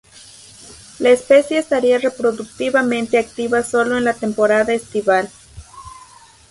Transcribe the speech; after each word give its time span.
La 0.97 1.11
especie 1.11 1.59
estaría 1.59 1.99
reproductivamente 1.99 3.19
activa 3.19 3.61
solo 3.61 3.99
en 3.99 4.05
la 4.05 4.15
temporada 4.15 4.73
estival. 4.73 5.29